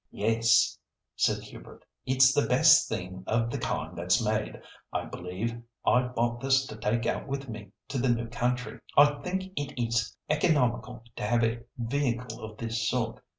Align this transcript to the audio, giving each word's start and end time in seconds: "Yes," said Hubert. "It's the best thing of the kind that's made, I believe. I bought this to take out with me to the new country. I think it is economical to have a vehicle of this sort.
"Yes," 0.09 0.79
said 1.15 1.43
Hubert. 1.43 1.85
"It's 2.07 2.33
the 2.33 2.47
best 2.47 2.89
thing 2.89 3.23
of 3.27 3.51
the 3.51 3.59
kind 3.59 3.95
that's 3.95 4.19
made, 4.25 4.59
I 4.91 5.05
believe. 5.05 5.61
I 5.85 6.07
bought 6.07 6.39
this 6.41 6.65
to 6.65 6.75
take 6.75 7.05
out 7.05 7.27
with 7.27 7.47
me 7.47 7.69
to 7.89 7.99
the 7.99 8.09
new 8.09 8.27
country. 8.27 8.79
I 8.97 9.21
think 9.21 9.51
it 9.55 9.79
is 9.79 10.17
economical 10.27 11.03
to 11.17 11.21
have 11.23 11.43
a 11.43 11.59
vehicle 11.77 12.41
of 12.43 12.57
this 12.57 12.89
sort. 12.89 13.21